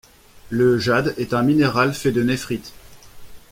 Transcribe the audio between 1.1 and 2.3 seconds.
est un mineral fait de